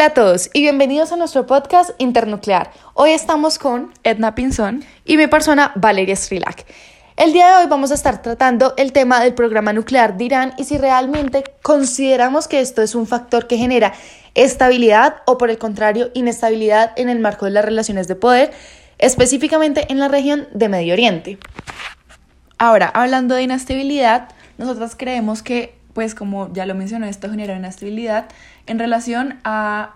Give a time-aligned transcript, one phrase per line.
[0.00, 2.70] Hola a todos y bienvenidos a nuestro podcast Internuclear.
[2.94, 6.64] Hoy estamos con Edna Pinzón y mi persona Valeria Strilak.
[7.18, 10.54] El día de hoy vamos a estar tratando el tema del programa nuclear de Irán
[10.56, 13.92] y si realmente consideramos que esto es un factor que genera
[14.34, 18.52] estabilidad o por el contrario inestabilidad en el marco de las relaciones de poder,
[18.96, 21.38] específicamente en la región de Medio Oriente.
[22.56, 28.28] Ahora, hablando de inestabilidad, nosotras creemos que, pues como ya lo mencioné, esto genera inestabilidad
[28.66, 29.94] en relación a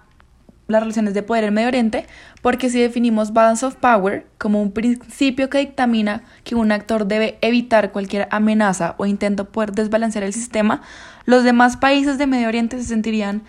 [0.67, 2.07] las relaciones de poder en Medio Oriente,
[2.41, 7.39] porque si definimos balance of power como un principio que dictamina que un actor debe
[7.43, 10.81] evitar cualquier amenaza o intento poder desbalancear el sistema,
[11.27, 13.43] los demás países de Medio Oriente se sentirían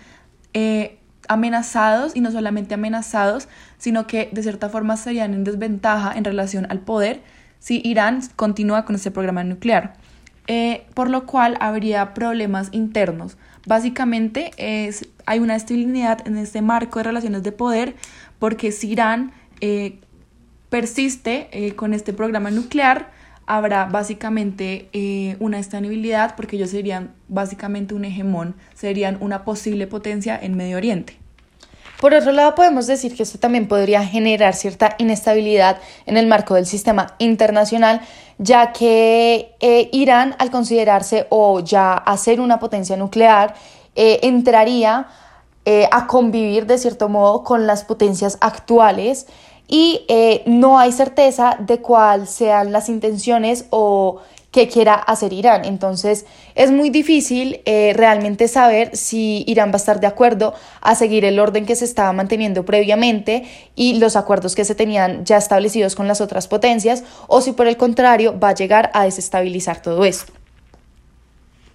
[0.52, 6.24] eh, amenazados y no solamente amenazados, sino que de cierta forma estarían en desventaja en
[6.24, 7.22] relación al poder
[7.58, 9.94] si Irán continúa con este programa nuclear.
[10.48, 13.36] Eh, por lo cual habría problemas internos.
[13.66, 17.96] Básicamente es, hay una estabilidad en este marco de relaciones de poder
[18.38, 19.98] porque si Irán eh,
[20.68, 23.10] persiste eh, con este programa nuclear,
[23.46, 24.88] habrá básicamente
[25.38, 31.16] una estabilidad porque ellos serían básicamente un hegemón, serían una posible potencia en Medio Oriente.
[32.00, 36.54] Por otro lado, podemos decir que esto también podría generar cierta inestabilidad en el marco
[36.54, 38.02] del sistema internacional,
[38.38, 43.54] ya que eh, Irán, al considerarse o ya hacer una potencia nuclear,
[43.94, 45.06] eh, entraría
[45.64, 49.26] eh, a convivir de cierto modo con las potencias actuales
[49.68, 50.06] y
[50.46, 54.20] no hay certeza de cuáles sean las intenciones o
[54.56, 55.66] que quiera hacer Irán.
[55.66, 60.94] Entonces es muy difícil eh, realmente saber si Irán va a estar de acuerdo a
[60.94, 65.36] seguir el orden que se estaba manteniendo previamente y los acuerdos que se tenían ya
[65.36, 69.82] establecidos con las otras potencias o si por el contrario va a llegar a desestabilizar
[69.82, 70.32] todo esto.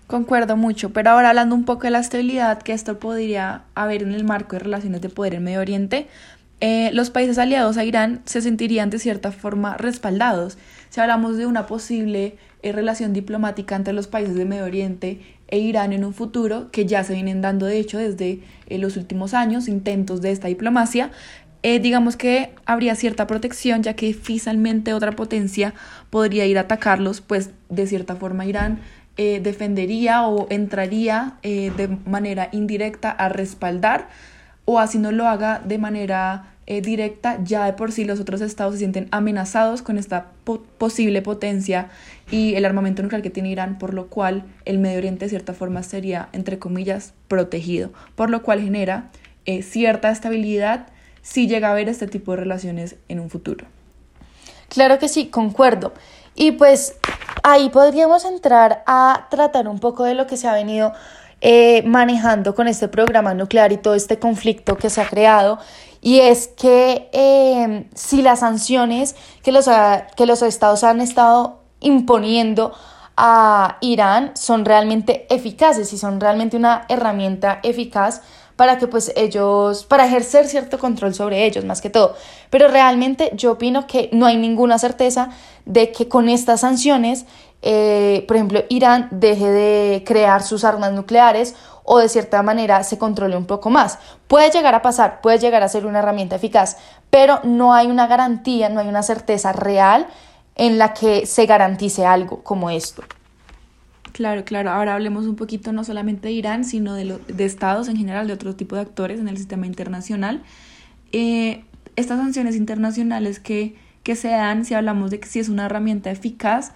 [0.08, 4.16] Concuerdo mucho, pero ahora hablando un poco de la estabilidad que esto podría haber en
[4.16, 6.08] el marco de relaciones de poder en Medio Oriente,
[6.62, 10.58] eh, los países aliados a Irán se sentirían de cierta forma respaldados.
[10.90, 15.94] Si hablamos de una posible relación diplomática entre los países de Medio Oriente e Irán
[15.94, 19.68] en un futuro, que ya se vienen dando de hecho desde eh, los últimos años,
[19.68, 21.12] intentos de esta diplomacia,
[21.64, 25.74] eh, digamos que habría cierta protección, ya que difícilmente otra potencia
[26.10, 28.80] podría ir a atacarlos, pues de cierta forma Irán
[29.18, 34.10] defendería o entraría de manera indirecta a respaldar,
[34.66, 38.76] o así no lo haga de manera directa, ya de por sí los otros estados
[38.76, 40.28] se sienten amenazados con esta
[40.78, 41.90] posible potencia
[42.30, 45.54] y el armamento nuclear que tiene Irán, por lo cual el Medio Oriente de cierta
[45.54, 49.10] forma sería, entre comillas, protegido, por lo cual genera
[49.46, 50.88] eh, cierta estabilidad
[51.22, 53.66] si llega a haber este tipo de relaciones en un futuro.
[54.70, 55.94] Claro que sí, concuerdo.
[56.36, 56.96] Y pues
[57.44, 60.94] ahí podríamos entrar a tratar un poco de lo que se ha venido
[61.42, 65.60] eh, manejando con este programa nuclear y todo este conflicto que se ha creado.
[66.02, 69.68] Y es que eh, si las sanciones que los,
[70.16, 72.74] que los estados han estado imponiendo
[73.18, 78.22] a Irán son realmente eficaces y son realmente una herramienta eficaz
[78.56, 82.16] para que pues ellos, para ejercer cierto control sobre ellos más que todo.
[82.52, 85.30] Pero realmente yo opino que no hay ninguna certeza
[85.66, 87.26] de que con estas sanciones,
[87.62, 92.98] eh, por ejemplo, Irán deje de crear sus armas nucleares o de cierta manera se
[92.98, 94.00] controle un poco más.
[94.28, 96.78] Puede llegar a pasar, puede llegar a ser una herramienta eficaz,
[97.10, 100.08] pero no hay una garantía, no hay una certeza real
[100.56, 103.04] en la que se garantice algo como esto.
[104.12, 104.72] Claro, claro.
[104.72, 108.34] Ahora hablemos un poquito no solamente de Irán, sino de, de estados en general, de
[108.34, 110.44] otro tipo de actores en el sistema internacional.
[111.12, 111.64] Eh,
[111.96, 116.12] estas sanciones internacionales que, que, se dan, si hablamos de que si es una herramienta
[116.12, 116.74] eficaz,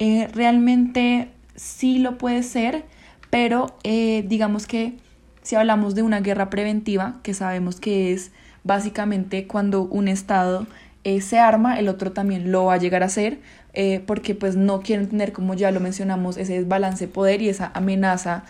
[0.00, 2.84] eh, realmente sí lo puede ser,
[3.30, 4.94] pero eh, digamos que
[5.42, 8.30] si hablamos de una guerra preventiva, que sabemos que es
[8.62, 10.68] básicamente cuando un Estado
[11.02, 13.40] eh, se arma, el otro también lo va a llegar a hacer,
[14.06, 17.70] porque pues no quieren tener, como ya lo mencionamos, ese desbalance de poder y esa
[17.74, 18.42] amenaza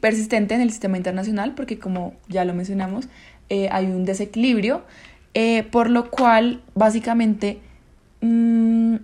[0.00, 3.08] persistente en el sistema internacional, porque como ya lo mencionamos,
[3.48, 4.84] hay un desequilibrio,
[5.70, 7.60] por lo cual básicamente
[8.20, 8.96] mm,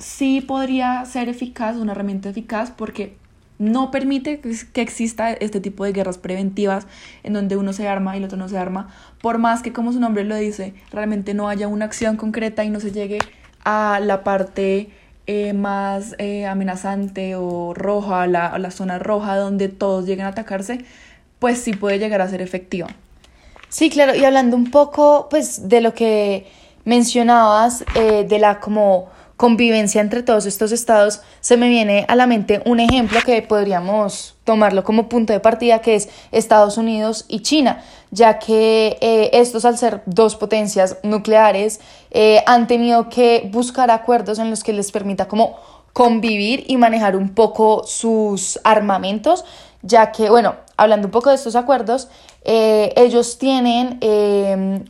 [0.00, 3.14] sí podría ser eficaz, una herramienta eficaz, porque
[3.58, 6.86] no permite que exista este tipo de guerras preventivas
[7.22, 8.88] en donde uno se arma y el otro no se arma,
[9.20, 12.70] por más que como su nombre lo dice, realmente no haya una acción concreta y
[12.70, 13.18] no se llegue
[13.62, 14.88] a la parte
[15.26, 20.84] eh, más eh, amenazante o roja, la, la zona roja donde todos lleguen a atacarse,
[21.38, 22.88] pues sí puede llegar a ser efectiva.
[23.68, 26.46] Sí, claro, y hablando un poco pues de lo que
[26.84, 32.26] mencionabas, eh, de la como convivencia entre todos estos estados, se me viene a la
[32.26, 37.40] mente un ejemplo que podríamos tomarlo como punto de partida, que es Estados Unidos y
[37.40, 43.90] China, ya que eh, estos, al ser dos potencias nucleares, eh, han tenido que buscar
[43.90, 45.56] acuerdos en los que les permita como
[45.94, 49.46] convivir y manejar un poco sus armamentos,
[49.80, 52.08] ya que, bueno, hablando un poco de estos acuerdos,
[52.44, 54.00] eh, ellos tienen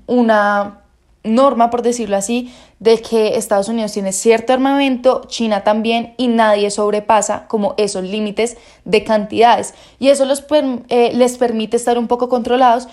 [0.09, 0.81] una
[1.23, 6.71] norma, por decirlo así, de que Estados Unidos tiene cierto armamento, China también, y nadie
[6.71, 9.75] sobrepasa como esos límites de cantidades.
[9.99, 10.45] Y eso los,
[10.89, 12.89] eh, les permite estar un poco controlados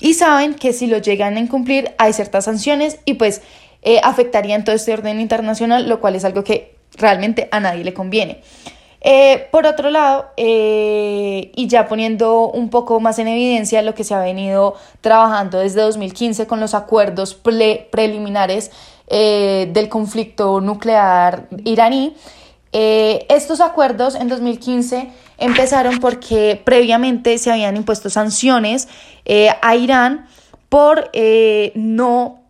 [0.00, 3.42] y saben que si lo llegan a incumplir hay ciertas sanciones y pues
[3.82, 7.94] eh, afectarían todo este orden internacional, lo cual es algo que realmente a nadie le
[7.94, 8.40] conviene.
[9.06, 14.02] Eh, por otro lado, eh, y ya poniendo un poco más en evidencia lo que
[14.02, 18.70] se ha venido trabajando desde 2015 con los acuerdos preliminares
[19.08, 22.16] eh, del conflicto nuclear iraní,
[22.72, 25.08] estos acuerdos en 2015
[25.38, 28.88] empezaron porque previamente se habían impuesto sanciones
[29.62, 30.26] a Irán
[30.68, 31.12] por
[31.76, 32.40] no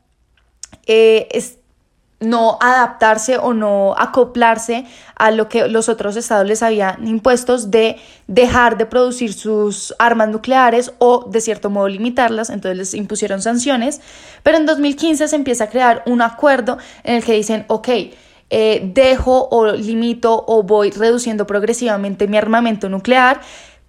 [2.25, 4.87] no adaptarse o no acoplarse
[5.17, 10.29] a lo que los otros estados les habían impuestos de dejar de producir sus armas
[10.29, 14.01] nucleares o de cierto modo limitarlas, entonces les impusieron sanciones,
[14.43, 17.89] pero en 2015 se empieza a crear un acuerdo en el que dicen, ok,
[18.51, 23.41] eh, dejo o limito o voy reduciendo progresivamente mi armamento nuclear,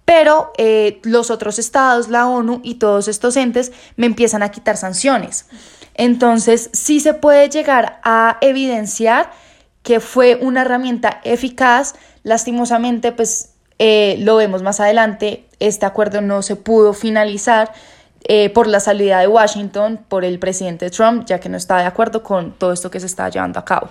[0.04, 4.76] pero eh, los otros estados, la ONU y todos estos entes me empiezan a quitar
[4.76, 5.46] sanciones.
[5.96, 9.30] Entonces, sí se puede llegar a evidenciar
[9.82, 11.94] que fue una herramienta eficaz.
[12.22, 17.72] Lastimosamente, pues eh, lo vemos más adelante, este acuerdo no se pudo finalizar
[18.24, 21.84] eh, por la salida de Washington por el presidente Trump, ya que no está de
[21.84, 23.88] acuerdo con todo esto que se está llevando a cabo.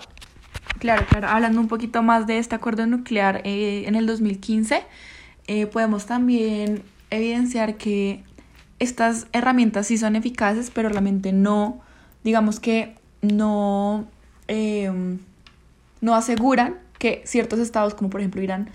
[0.80, 1.28] Claro, claro.
[1.30, 4.84] Hablando un poquito más de este acuerdo nuclear eh, en el 2015,
[5.72, 8.24] podemos también evidenciar que
[8.80, 11.85] estas herramientas sí son eficaces, pero realmente no
[12.26, 14.08] digamos que no,
[14.48, 15.20] em,
[16.02, 18.70] no aseguran que ciertos estados, como por ejemplo Irán,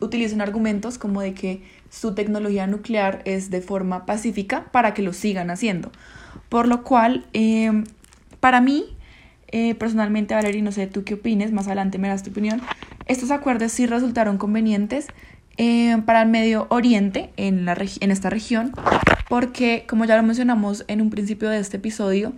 [0.00, 5.12] utilicen argumentos como de que su tecnología nuclear es de forma pacífica para que lo
[5.12, 5.92] sigan haciendo.
[6.48, 7.84] Por lo cual, em,
[8.40, 8.96] para mí,
[9.48, 12.62] eh, personalmente, Valeria, no sé tú qué opines, más adelante me das tu opinión,
[13.04, 15.08] estos acuerdos sí resultaron convenientes
[15.58, 18.72] em, para el Medio Oriente, en, la en esta región,
[19.30, 22.32] porque como ya lo mencionamos en un principio de este episodio,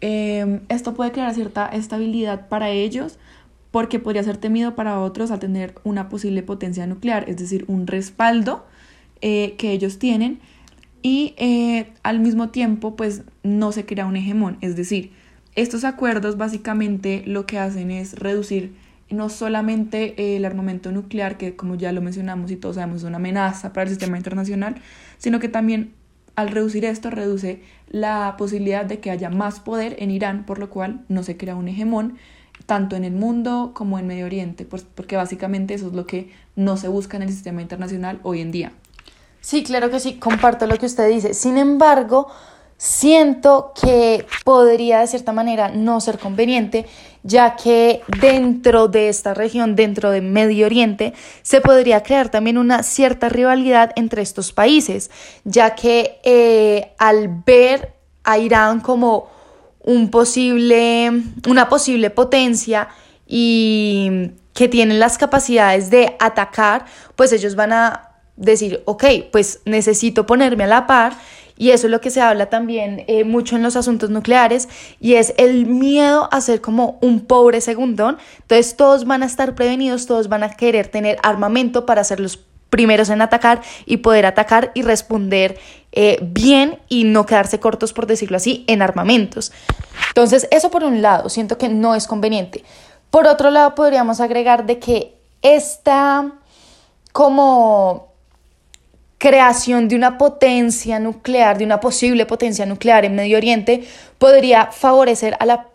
[0.00, 3.18] em, esto puede crear cierta estabilidad para ellos
[3.72, 7.88] porque podría ser temido para otros al tener una posible potencia nuclear, es decir, un
[7.88, 8.64] respaldo
[9.20, 10.38] eh, que ellos tienen.
[11.02, 15.10] Y eh, al mismo tiempo pues no se crea un hegemón, es decir,
[15.56, 18.72] estos acuerdos básicamente lo que hacen es reducir
[19.10, 23.16] no solamente el armamento nuclear, que como ya lo mencionamos y todos sabemos es una
[23.16, 24.76] amenaza para el sistema internacional,
[25.18, 25.98] sino que también
[26.36, 30.70] al reducir esto, reduce la posibilidad de que haya más poder en Irán, por lo
[30.70, 32.16] cual no se crea un hegemón
[32.66, 36.76] tanto en el mundo como en Medio Oriente, porque básicamente eso es lo que no
[36.76, 38.72] se busca en el sistema internacional hoy en día.
[39.40, 41.34] Sí, claro que sí, comparto lo que usted dice.
[41.34, 42.28] Sin embargo,
[42.76, 46.86] siento que podría de cierta manera no ser conveniente,
[47.22, 51.12] ya que dentro de esta región, dentro de Medio Oriente,
[51.42, 55.10] se podría crear también una cierta rivalidad entre estos países,
[55.44, 57.94] ya que eh, al ver
[58.24, 59.28] a Irán como
[59.82, 61.10] un posible,
[61.48, 62.88] una posible potencia
[63.26, 70.26] y que tienen las capacidades de atacar, pues ellos van a decir, ok, pues necesito
[70.26, 71.12] ponerme a la par
[71.60, 74.66] y eso es lo que se habla también eh, mucho en los asuntos nucleares
[74.98, 78.16] y es el miedo a ser como un pobre segundón.
[78.38, 82.38] Entonces todos van a estar prevenidos, todos van a querer tener armamento para ser los
[82.70, 85.58] primeros en atacar y poder atacar y responder
[85.92, 89.52] eh, bien y no quedarse cortos, por decirlo así, en armamentos.
[90.08, 92.64] Entonces, eso por un lado, siento que no es conveniente.
[93.10, 96.32] Por otro lado, podríamos agregar de que esta
[97.12, 98.09] como
[99.20, 103.86] creación de una potencia nuclear, de una posible potencia nuclear en Medio Oriente,
[104.16, 105.66] podría favorecer a la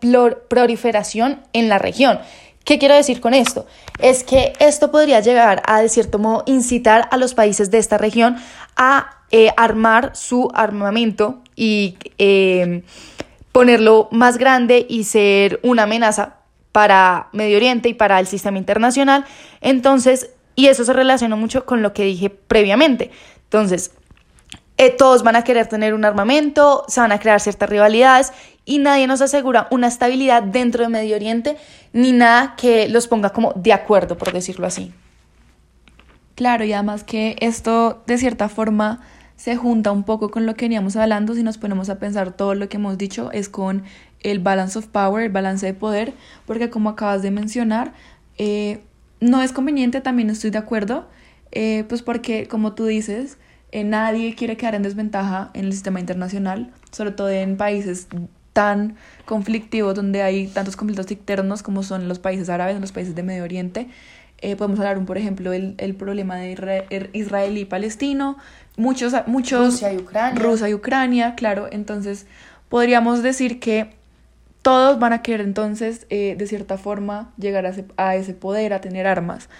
[0.48, 2.18] proliferación en la región.
[2.64, 3.64] ¿Qué quiero decir con esto?
[4.00, 7.98] Es que esto podría llegar a, de cierto modo, incitar a los países de esta
[7.98, 8.36] región
[8.74, 12.82] a eh, armar su armamento y em,
[13.52, 16.38] ponerlo más grande y ser una amenaza
[16.72, 19.24] para Medio Oriente y para el sistema internacional.
[19.60, 23.12] Entonces, y eso se relaciona mucho con lo que dije previamente.
[23.56, 23.90] Entonces,
[24.76, 28.34] eh, todos van a querer tener un armamento, se van a crear ciertas rivalidades
[28.66, 31.56] y nadie nos asegura una estabilidad dentro de Medio Oriente
[31.94, 34.92] ni nada que los ponga como de acuerdo, por decirlo así.
[36.34, 39.00] Claro, y además que esto de cierta forma
[39.36, 42.54] se junta un poco con lo que veníamos hablando, si nos ponemos a pensar todo
[42.54, 43.84] lo que hemos dicho es con
[44.20, 46.12] el balance of power, el balance de poder,
[46.44, 47.94] porque como acabas de mencionar,
[48.36, 48.82] eh,
[49.20, 51.06] no es conveniente, también estoy de acuerdo,
[51.52, 53.38] eh, pues porque como tú dices,
[53.76, 58.08] eh, nadie quiere quedar en desventaja en el sistema internacional, sobre todo en países
[58.54, 63.22] tan conflictivos donde hay tantos conflictos internos como son los países árabes, los países de
[63.22, 63.88] Medio Oriente.
[64.56, 68.38] podemos hablar, por ejemplo, el, el problema de er, Israel y Palestino,
[68.78, 69.74] muchos, muchos...
[69.74, 70.42] Rusia y Ucrania.
[70.42, 71.68] Rusia y Ucrania, claro.
[71.70, 72.26] Entonces,
[72.70, 73.90] podríamos decir que
[74.62, 78.72] todos van a querer entonces, eh, de cierta forma, llegar a ese, a ese, poder,
[78.72, 79.50] a tener armas.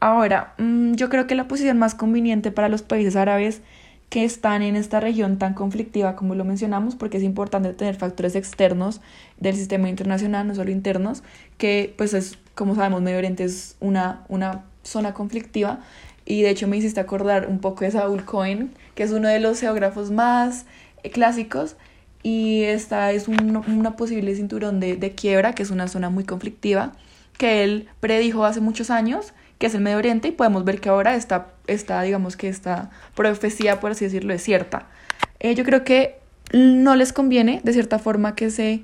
[0.00, 3.60] Ahora, mm, yo creo que la posición más conveniente para los países árabes
[4.08, 8.34] que están en esta región tan conflictiva como lo mencionamos, porque es importante tener factores
[8.34, 9.00] externos
[9.38, 11.22] del sistema internacional, no solo internos,
[11.58, 15.80] que pues es, como sabemos, Medio Oriente es una, una zona conflictiva,
[16.24, 19.38] y de hecho me hiciste acordar un poco de Saul Cohen, que es uno de
[19.38, 20.66] los geógrafos más
[21.02, 21.76] eh, clásicos,
[22.22, 26.24] y esta es un, una posible cinturón de, de, quiebra, que es una zona muy
[26.24, 26.92] conflictiva,
[27.38, 30.88] que él predijo hace muchos años, que es el Medio Oriente, y podemos ver que
[30.88, 34.86] ahora está, está digamos que esta profecía, por así decirlo, es cierta.
[35.38, 36.18] Eh, yo creo que
[36.54, 38.80] no les conviene, de cierta forma, que se,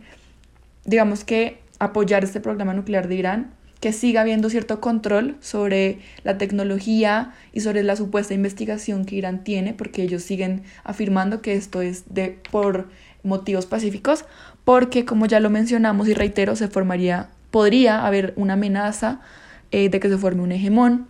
[0.85, 6.37] digamos que apoyar este programa nuclear de Irán, que siga habiendo cierto control sobre la
[6.37, 11.81] tecnología y sobre la supuesta investigación que Irán tiene, porque ellos siguen afirmando que esto
[11.81, 12.91] es de por
[13.23, 14.27] motivos pacíficos,
[14.67, 19.23] porque como ya lo mencionamos y reitero, se formaría, podría haber una amenaza
[19.71, 21.07] eh, de que se forme un hegemón,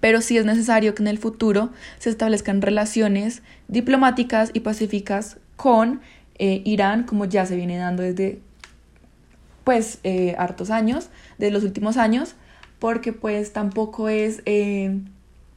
[0.00, 6.00] pero sí es necesario que en el futuro se establezcan relaciones diplomáticas y pacíficas con
[6.38, 8.40] eh, Irán, como ya se viene dando desde
[9.64, 11.08] pues eh, hartos años,
[11.38, 12.34] de los últimos años,
[12.78, 14.42] porque pues tampoco es,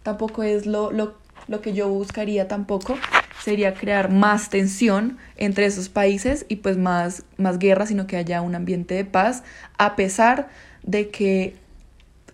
[0.04, 1.16] tampoco es lo, lo,
[1.48, 2.98] lo que yo buscaría tampoco,
[3.44, 8.42] sería crear más tensión entre esos países y pues más, más guerra, sino que haya
[8.42, 9.44] un ambiente de paz,
[9.78, 10.50] a pesar
[10.84, 11.56] de que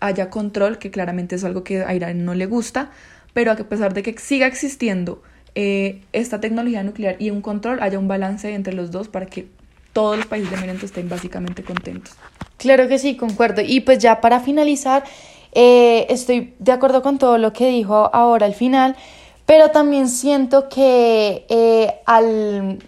[0.02, 2.90] haya control, que claramente es algo que a Irán no le gusta,
[3.32, 5.22] pero a pesar de que siga existiendo
[5.54, 9.46] eh, esta tecnología nuclear y un control, haya un balance entre los dos para que
[9.92, 12.14] todos los países de Medio estén básicamente contentos.
[12.56, 13.62] Claro que sí, concuerdo.
[13.62, 15.04] Y pues ya para finalizar,
[15.52, 18.96] eh, estoy de acuerdo con todo lo que dijo ahora al final,
[19.44, 21.94] pero también siento que eh,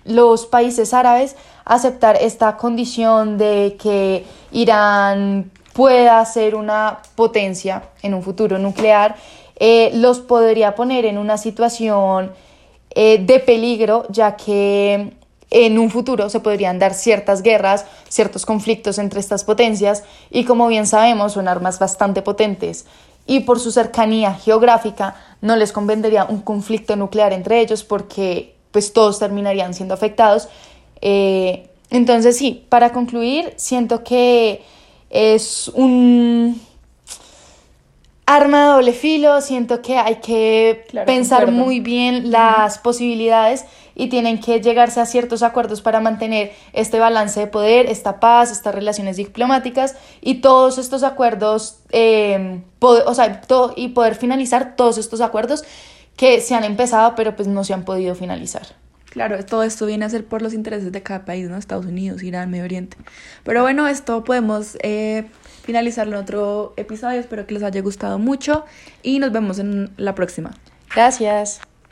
[0.04, 8.23] los países árabes aceptar esta condición de que Irán pueda ser una potencia en un
[8.23, 9.16] futuro nuclear,
[9.57, 12.33] eh, los podría poner en una situación
[12.97, 15.14] de peligro, ya que
[15.50, 20.66] en un futuro se podrían dar ciertas guerras, ciertos conflictos entre estas potencias y como
[20.66, 22.87] bien sabemos son armas bastante potentes
[23.26, 28.93] y por su cercanía geográfica no les convendría un conflicto nuclear entre ellos porque pues
[28.93, 30.49] todos terminarían siendo afectados.
[31.00, 34.62] Eh, entonces sí, para concluir, siento que
[35.14, 36.61] es un
[38.26, 44.40] arma de doble filo, siento que hay que pensar muy bien las posibilidades y tienen
[44.40, 49.16] que llegarse a ciertos acuerdos para mantener este balance de poder, esta paz, estas relaciones
[49.16, 53.40] diplomáticas y todos estos acuerdos, eh, o sea,
[53.76, 55.64] y poder finalizar todos estos acuerdos
[56.16, 58.84] que se han empezado pero pues no se han podido finalizar.
[59.14, 61.56] Claro, todo esto viene a ser por los intereses de cada país, ¿no?
[61.56, 62.97] Estados Unidos, Irán, Medio Oriente.
[63.44, 65.26] Pero bueno, esto podemos eh,
[65.62, 67.21] finalizarlo en otro episodio.
[67.21, 68.64] Espero que les haya gustado mucho
[69.04, 70.50] y nos vemos en la próxima.
[70.92, 71.61] Gracias.